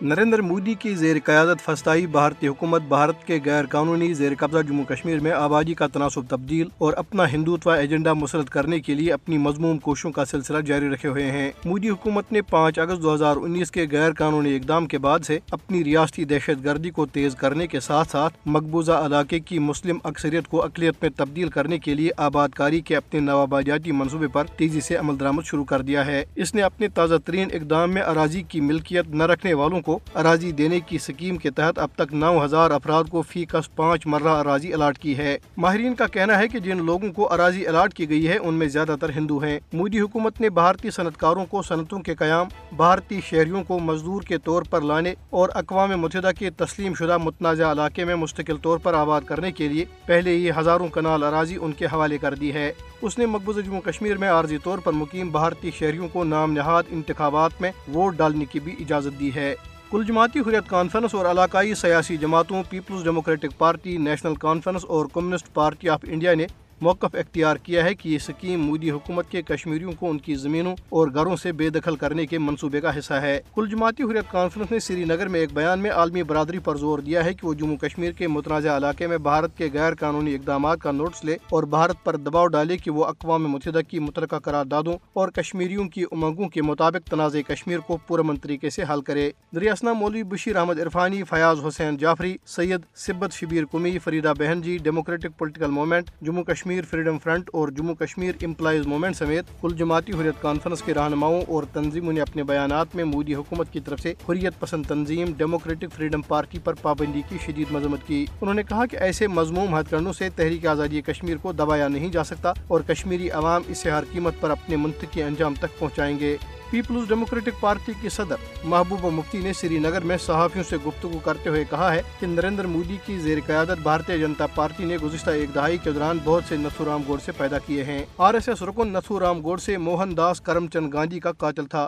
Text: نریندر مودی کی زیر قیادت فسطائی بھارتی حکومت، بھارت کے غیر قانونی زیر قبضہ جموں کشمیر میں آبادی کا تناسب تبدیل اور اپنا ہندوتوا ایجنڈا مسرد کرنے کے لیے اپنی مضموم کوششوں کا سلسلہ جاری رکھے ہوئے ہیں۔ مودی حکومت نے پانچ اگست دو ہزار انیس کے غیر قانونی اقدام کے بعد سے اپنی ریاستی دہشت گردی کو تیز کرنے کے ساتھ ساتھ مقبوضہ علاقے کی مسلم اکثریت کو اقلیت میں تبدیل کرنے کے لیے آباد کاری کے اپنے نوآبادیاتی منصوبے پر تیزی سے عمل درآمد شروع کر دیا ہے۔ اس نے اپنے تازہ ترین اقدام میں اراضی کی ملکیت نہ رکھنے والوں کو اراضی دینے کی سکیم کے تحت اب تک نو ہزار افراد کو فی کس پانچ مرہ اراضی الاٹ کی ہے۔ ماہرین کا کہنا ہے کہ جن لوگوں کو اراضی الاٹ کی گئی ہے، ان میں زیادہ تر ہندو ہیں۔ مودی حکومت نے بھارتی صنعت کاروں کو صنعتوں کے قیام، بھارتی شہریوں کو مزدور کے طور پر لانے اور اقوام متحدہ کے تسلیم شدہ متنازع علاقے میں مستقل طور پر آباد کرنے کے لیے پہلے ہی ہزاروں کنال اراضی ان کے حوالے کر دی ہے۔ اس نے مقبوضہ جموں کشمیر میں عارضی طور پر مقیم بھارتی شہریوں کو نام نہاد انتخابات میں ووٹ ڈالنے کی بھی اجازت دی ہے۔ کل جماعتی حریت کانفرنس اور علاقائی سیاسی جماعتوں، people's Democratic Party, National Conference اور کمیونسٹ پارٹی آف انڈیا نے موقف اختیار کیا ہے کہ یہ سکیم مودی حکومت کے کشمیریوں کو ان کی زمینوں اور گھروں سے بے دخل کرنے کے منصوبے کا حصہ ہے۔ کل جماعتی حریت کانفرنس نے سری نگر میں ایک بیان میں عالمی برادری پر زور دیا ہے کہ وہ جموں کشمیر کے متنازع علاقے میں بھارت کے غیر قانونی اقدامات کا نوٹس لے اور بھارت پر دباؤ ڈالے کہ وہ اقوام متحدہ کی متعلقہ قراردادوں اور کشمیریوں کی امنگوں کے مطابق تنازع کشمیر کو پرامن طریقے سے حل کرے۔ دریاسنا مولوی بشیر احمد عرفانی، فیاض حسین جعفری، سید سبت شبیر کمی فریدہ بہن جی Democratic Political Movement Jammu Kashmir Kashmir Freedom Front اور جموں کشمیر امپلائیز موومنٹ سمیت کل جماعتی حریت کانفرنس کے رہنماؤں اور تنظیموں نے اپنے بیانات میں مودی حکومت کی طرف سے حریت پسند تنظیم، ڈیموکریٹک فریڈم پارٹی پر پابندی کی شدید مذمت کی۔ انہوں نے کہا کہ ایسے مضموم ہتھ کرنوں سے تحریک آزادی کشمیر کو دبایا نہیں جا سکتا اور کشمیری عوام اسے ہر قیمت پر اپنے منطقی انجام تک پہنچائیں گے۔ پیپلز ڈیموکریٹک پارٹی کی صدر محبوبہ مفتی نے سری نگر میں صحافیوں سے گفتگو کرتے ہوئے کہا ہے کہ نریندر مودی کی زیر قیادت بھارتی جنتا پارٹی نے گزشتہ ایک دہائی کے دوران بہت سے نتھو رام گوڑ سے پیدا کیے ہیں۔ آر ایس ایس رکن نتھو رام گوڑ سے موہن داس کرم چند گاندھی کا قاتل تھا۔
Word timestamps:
نریندر 0.00 0.40
مودی 0.40 0.74
کی 0.74 0.94
زیر 0.94 1.16
قیادت 1.24 1.60
فسطائی 1.64 2.06
بھارتی 2.06 2.48
حکومت، 2.48 2.82
بھارت 2.82 3.26
کے 3.26 3.38
غیر 3.44 3.64
قانونی 3.66 4.14
زیر 4.14 4.32
قبضہ 4.38 4.62
جموں 4.68 4.84
کشمیر 4.84 5.18
میں 5.18 5.30
آبادی 5.30 5.74
کا 5.74 5.86
تناسب 5.86 6.22
تبدیل 6.28 6.66
اور 6.78 6.92
اپنا 6.92 7.32
ہندوتوا 7.32 7.76
ایجنڈا 7.76 8.12
مسرد 8.12 8.44
کرنے 8.44 8.80
کے 8.80 8.94
لیے 8.94 9.12
اپنی 9.12 9.38
مضموم 9.38 9.78
کوششوں 9.78 10.12
کا 10.12 10.24
سلسلہ 10.24 10.58
جاری 10.58 10.88
رکھے 10.88 11.08
ہوئے 11.08 11.30
ہیں۔ 11.30 11.50
مودی 11.64 11.88
حکومت 11.88 12.32
نے 12.32 12.42
پانچ 12.42 12.78
اگست 12.78 13.02
دو 13.02 13.14
ہزار 13.14 13.36
انیس 13.36 13.70
کے 13.70 13.86
غیر 13.90 14.12
قانونی 14.12 14.56
اقدام 14.56 14.86
کے 14.86 14.98
بعد 14.98 15.18
سے 15.18 15.38
اپنی 15.50 15.84
ریاستی 15.84 16.24
دہشت 16.24 16.64
گردی 16.64 16.90
کو 16.90 17.06
تیز 17.06 17.34
کرنے 17.34 17.66
کے 17.66 17.80
ساتھ 17.80 18.08
ساتھ 18.08 18.34
مقبوضہ 18.46 18.92
علاقے 18.92 19.40
کی 19.40 19.58
مسلم 19.58 19.98
اکثریت 20.04 20.48
کو 20.48 20.64
اقلیت 20.64 20.94
میں 21.02 21.10
تبدیل 21.16 21.48
کرنے 21.48 21.78
کے 21.78 21.94
لیے 21.94 22.10
آباد 22.16 22.48
کاری 22.48 22.80
کے 22.80 22.96
اپنے 22.96 23.20
نوآبادیاتی 23.20 23.92
منصوبے 23.92 24.28
پر 24.28 24.44
تیزی 24.56 24.80
سے 24.80 24.96
عمل 24.96 25.20
درآمد 25.20 25.42
شروع 25.44 25.64
کر 25.64 25.82
دیا 25.82 26.06
ہے۔ 26.06 26.24
اس 26.36 26.54
نے 26.54 26.62
اپنے 26.62 26.88
تازہ 26.88 27.14
ترین 27.24 27.48
اقدام 27.52 27.90
میں 27.90 28.02
اراضی 28.02 28.42
کی 28.42 28.60
ملکیت 28.60 29.08
نہ 29.08 29.22
رکھنے 29.22 29.54
والوں 29.54 29.80
کو 29.88 29.98
اراضی 30.14 30.52
دینے 30.52 30.80
کی 30.80 30.98
سکیم 30.98 31.36
کے 31.36 31.50
تحت 31.50 31.78
اب 31.78 31.88
تک 31.94 32.14
نو 32.14 32.44
ہزار 32.44 32.70
افراد 32.70 33.04
کو 33.10 33.22
فی 33.22 33.44
کس 33.44 33.74
پانچ 33.76 34.06
مرہ 34.06 34.28
اراضی 34.28 34.72
الاٹ 34.72 34.98
کی 34.98 35.16
ہے۔ 35.18 35.38
ماہرین 35.56 35.94
کا 35.94 36.06
کہنا 36.06 36.38
ہے 36.38 36.48
کہ 36.48 36.58
جن 36.58 36.84
لوگوں 36.84 37.12
کو 37.12 37.32
اراضی 37.32 37.66
الاٹ 37.66 37.94
کی 37.94 38.08
گئی 38.08 38.28
ہے، 38.28 38.36
ان 38.36 38.54
میں 38.54 38.68
زیادہ 38.68 38.96
تر 39.00 39.10
ہندو 39.10 39.38
ہیں۔ 39.38 39.58
مودی 39.72 40.00
حکومت 40.00 40.40
نے 40.40 40.50
بھارتی 40.50 40.90
صنعت 40.90 41.16
کاروں 41.16 41.46
کو 41.46 41.62
صنعتوں 41.62 42.00
کے 42.00 42.14
قیام، 42.14 42.48
بھارتی 42.76 43.20
شہریوں 43.24 43.64
کو 43.64 43.78
مزدور 43.78 44.22
کے 44.22 44.38
طور 44.38 44.62
پر 44.70 44.80
لانے 44.80 45.14
اور 45.30 45.48
اقوام 45.54 45.90
متحدہ 45.90 46.30
کے 46.38 46.50
تسلیم 46.50 46.94
شدہ 46.94 47.18
متنازع 47.18 47.72
علاقے 47.72 48.04
میں 48.04 48.14
مستقل 48.14 48.56
طور 48.56 48.78
پر 48.78 48.94
آباد 48.94 49.20
کرنے 49.20 49.52
کے 49.52 49.68
لیے 49.68 49.84
پہلے 50.06 50.30
ہی 50.30 50.50
ہزاروں 50.50 50.88
کنال 50.88 51.22
اراضی 51.22 51.56
ان 51.60 51.72
کے 51.72 51.86
حوالے 51.86 52.18
کر 52.18 52.34
دی 52.34 52.52
ہے۔ 52.54 52.72
اس 53.02 53.18
نے 53.18 53.26
مقبوضہ 53.26 53.60
جموں 53.60 53.80
کشمیر 53.80 54.16
میں 54.16 54.28
عارضی 54.28 54.58
طور 54.58 54.78
پر 54.78 54.92
مقیم 54.92 55.30
بھارتی 55.30 55.70
شہریوں 55.78 56.08
کو 56.08 56.24
نام 56.24 56.52
نہاد 56.52 56.82
انتخابات 56.88 57.60
میں 57.60 57.72
ووٹ 57.94 58.14
ڈالنے 58.14 58.44
کی 58.44 58.60
بھی 58.60 58.76
اجازت 58.80 59.20
دی 59.20 59.30
ہے۔ 59.34 59.54
کل 59.90 60.02
جماعتی 60.04 60.40
حریت 60.40 60.68
کانفرنس 60.68 61.14
اور 61.14 61.26
علاقائی 61.26 61.74
سیاسی 61.74 62.16
جماعتوں، 62.16 62.62
people's 62.70 63.04
Democratic 63.04 63.56
Party, 63.58 63.96
National 63.96 64.34
Conference 64.34 64.84
اور 64.84 65.06
کمیونسٹ 65.12 65.52
پارٹی 65.54 65.88
آف 65.88 66.04
انڈیا 66.08 66.34
نے 66.34 66.46
موقف 66.80 67.14
اختیار 67.14 67.56
کیا 67.56 67.84
ہے 67.84 67.94
کہ 67.94 68.08
یہ 68.08 68.18
سکیم 68.18 68.60
مودی 68.60 68.90
حکومت 68.90 69.30
کے 69.30 69.42
کشمیریوں 69.42 69.92
کو 69.92 70.10
ان 70.10 70.18
کی 70.18 70.34
زمینوں 70.34 70.74
اور 70.88 71.08
گھروں 71.14 71.36
سے 71.36 71.52
بے 71.52 71.70
دخل 71.70 71.96
کرنے 71.96 72.26
کے 72.26 72.38
منصوبے 72.38 72.80
کا 72.80 72.98
حصہ 72.98 73.14
ہے۔ 73.14 73.40
کل 73.54 73.68
جماعتی 73.70 74.02
حریت 74.02 74.30
کانفرنس 74.30 74.70
نے 74.70 74.78
سری 74.78 75.04
نگر 75.04 75.28
میں 75.28 75.40
ایک 75.40 75.52
بیان 75.54 75.78
میں 75.78 75.90
عالمی 75.90 76.22
برادری 76.22 76.58
پر 76.58 76.76
زور 76.76 76.98
دیا 76.98 77.24
ہے 77.24 77.34
کہ 77.34 77.46
وہ 77.46 77.54
جموں 77.54 77.76
کشمیر 77.76 78.12
کے 78.12 78.28
متنازع 78.28 78.76
علاقے 78.76 79.06
میں 79.06 79.18
بھارت 79.18 79.56
کے 79.56 79.68
غیر 79.72 79.94
قانونی 79.94 80.34
اقدامات 80.34 80.78
کا 80.78 80.92
نوٹس 80.92 81.24
لے 81.24 81.34
اور 81.50 81.62
بھارت 81.62 82.04
پر 82.04 82.16
دباؤ 82.16 82.46
ڈالے 82.46 82.76
کہ 82.76 82.90
وہ 82.90 83.04
اقوام 83.04 83.48
متحدہ 83.48 83.80
کی 83.88 83.98
متعلقہ 83.98 84.36
قراردادوں 84.36 84.94
اور 85.12 85.28
کشمیریوں 85.28 85.88
کی 85.88 86.02
امنگوں 86.02 86.48
کے 86.48 86.62
مطابق 86.62 87.10
تنازع 87.10 87.40
کشمیر 87.48 87.78
کو 87.78 87.96
پرامن 88.06 88.36
طریقے 88.36 88.70
سے 88.70 88.82
حل 88.92 89.00
کرے۔ 89.00 89.30
دریاسنا 89.54 89.92
مولوی 89.92 90.22
بشیر 90.22 90.56
احمد 90.56 90.80
عرفانی، 90.80 91.22
فیاض 91.24 91.66
حسین 91.68 91.96
جعفری، 91.96 92.36
سید 92.46 92.80
سبت 92.94 93.32
شبیر 93.32 93.64
کمی 93.72 93.98
فریدہ 93.98 94.32
بہن 94.38 94.62
جی 94.62 94.78
Democratic 94.82 95.38
Political 95.38 95.70
Movement 95.70 96.10
Jammu 96.22 96.44
Kashmir 96.44 96.67
Kashmir 96.68 96.84
Freedom 96.84 97.18
Front 97.18 97.50
اور 97.52 97.68
جموں 97.68 97.94
کشمیر 97.94 98.34
امپلائیز 98.42 98.86
موومنٹ 98.86 99.16
سمیت 99.16 99.44
کل 99.60 99.74
جماعتی 99.76 100.12
حریت 100.12 100.42
کانفرنس 100.42 100.82
کے 100.82 100.94
رہنماؤں 100.94 101.42
اور 101.48 101.62
تنظیموں 101.72 102.12
نے 102.12 102.20
اپنے 102.20 102.42
بیانات 102.42 102.94
میں 102.94 103.04
مودی 103.04 103.34
حکومت 103.34 103.72
کی 103.72 103.80
طرف 103.80 104.00
سے 104.00 104.12
حریت 104.28 104.60
پسند 104.60 104.86
تنظیم، 104.86 105.32
ڈیموکریٹک 105.36 105.92
فریڈم 105.96 106.22
پارٹی 106.22 106.58
پر 106.64 106.74
پابندی 106.74 107.22
کی 107.28 107.38
شدید 107.46 107.66
مذمت 107.70 108.06
کی۔ 108.06 108.26
انہوں 108.40 108.54
نے 108.54 108.62
کہا 108.62 108.86
کہ 108.86 108.96
ایسے 108.96 109.28
مضموم 109.28 109.78
ہتھ 109.78 109.90
کرنوں 109.90 110.12
سے 110.12 110.28
تحریک 110.36 110.66
آزادی 110.66 111.00
کشمیر 111.00 111.36
کو 111.36 111.52
دبایا 111.52 111.88
نہیں 111.88 112.08
جا 112.08 112.24
سکتا 112.24 112.52
اور 112.68 112.80
کشمیری 112.80 113.30
عوام 113.30 113.62
اسے 113.68 113.90
ہر 113.90 114.04
قیمت 114.12 114.40
پر 114.40 114.50
اپنے 114.50 114.76
منطقی 114.76 115.22
انجام 115.22 115.54
تک 115.54 115.78
پہنچائیں 115.78 116.18
گے۔ 116.18 116.36
پیپلز 116.70 117.08
ڈیموکریٹک 117.08 117.60
پارٹی 117.60 117.92
کی 118.00 118.08
صدر 118.08 118.36
محبوبہ 118.64 119.10
مفتی 119.10 119.38
نے 119.38 119.52
سری 119.52 119.78
نگر 119.78 120.00
میں 120.00 120.16
صحافیوں 120.16 120.64
سے 120.68 120.76
گفتگو 120.86 121.18
کرتے 121.18 121.48
ہوئے 121.48 121.64
کہا 121.70 121.94
ہے 121.94 122.02
کہ 122.20 122.26
نریندر 122.26 122.66
مودی 122.66 122.96
کی 123.06 123.18
زیر 123.18 123.38
قیادت 123.46 123.82
بھارتی 123.82 124.18
جنتا 124.18 124.46
پارٹی 124.46 124.84
نے 124.84 124.96
گزشتہ 124.96 125.30
ایک 125.30 125.54
دہائی 125.54 125.78
کے 125.78 125.92
دوران 125.92 126.18
بہت 126.24 126.44
سے 126.48 126.56
نتھو 126.56 126.84
رام 126.84 127.02
گوڑ 127.06 127.18
سے 127.24 127.32
پیدا 127.32 127.58
کیے 127.58 127.84
ہیں۔ 127.84 128.04
آر 128.18 128.34
ایس 128.34 128.48
ایس 128.48 128.62
رکن 128.62 128.92
نتھو 128.92 129.20
رام 129.20 129.42
گوڑ 129.42 129.58
سے 129.58 129.76
موہن 129.78 130.16
داس 130.16 130.40
کرم 130.40 130.66
چند 130.66 130.92
گاندھی 130.92 131.20
کا 131.20 131.32
قاتل 131.32 131.66
تھا۔ 131.66 131.86